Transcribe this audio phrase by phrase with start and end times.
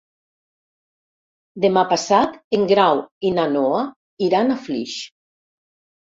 [1.65, 3.85] Demà passat en Grau i na Noa
[4.31, 4.99] iran a Flix.